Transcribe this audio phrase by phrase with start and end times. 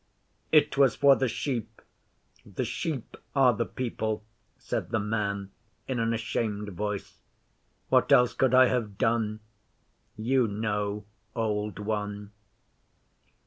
[0.51, 1.79] 'It was for the sheep.
[2.43, 4.23] The sheep are the people,'
[4.57, 5.51] said the man,
[5.87, 7.21] in an ashamed voice.
[7.89, 9.41] 'What else could I have done?
[10.17, 12.31] You know, Old One.